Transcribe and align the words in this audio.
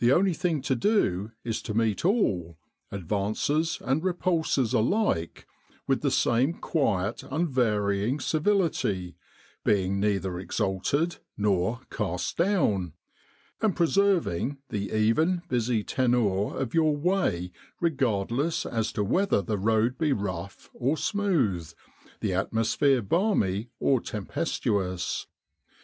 The 0.00 0.10
only 0.12 0.34
thing 0.34 0.60
to 0.62 0.74
do 0.74 1.30
is 1.44 1.62
to 1.62 1.72
meet 1.72 2.04
all, 2.04 2.58
advances 2.90 3.78
and 3.80 4.02
repulses 4.02 4.72
alike, 4.72 5.46
with 5.86 6.00
the 6.00 6.10
same 6.10 6.54
quiet 6.54 7.22
unvarying 7.22 8.18
civility, 8.18 9.14
being 9.62 10.00
neither 10.00 10.36
exalted 10.40 11.18
nor 11.36 11.82
cast 11.92 12.36
down, 12.38 12.94
and 13.60 13.76
preserving 13.76 14.58
the 14.70 14.90
even 14.92 15.42
busy 15.48 15.84
tenour 15.84 16.56
of 16.58 16.74
your 16.74 16.96
way 16.96 17.52
regardless 17.78 18.66
as 18.66 18.90
to 18.94 19.04
whether 19.04 19.42
the 19.42 19.58
road 19.58 19.96
be 19.96 20.12
rough 20.12 20.70
or 20.74 20.96
smooth, 20.96 21.72
the 22.18 22.34
atmosphere 22.34 23.00
balmy 23.00 23.70
or 23.78 24.00
tempestuous. 24.00 25.28